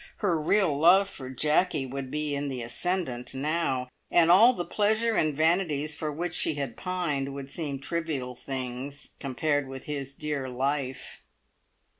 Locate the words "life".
10.49-11.21